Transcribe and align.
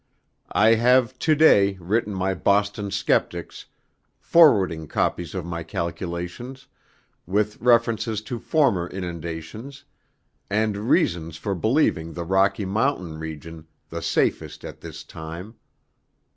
I 0.55 0.73
have 0.73 1.19
to 1.19 1.35
day 1.35 1.77
written 1.79 2.11
my 2.11 2.33
Boston 2.33 2.89
skeptics, 2.89 3.65
forwarding 4.19 4.87
copies 4.87 5.35
of 5.35 5.45
my 5.45 5.61
calculations, 5.61 6.65
with 7.27 7.61
references 7.61 8.23
to 8.23 8.39
former 8.39 8.87
inundations, 8.87 9.83
and 10.49 10.89
reasons 10.89 11.37
for 11.37 11.53
believing 11.53 12.13
the 12.13 12.23
Rocky 12.25 12.65
Mountain 12.65 13.19
region 13.19 13.67
the 13.91 14.01
safest 14.01 14.65
at 14.65 14.81
this 14.81 15.03
time. 15.03 15.53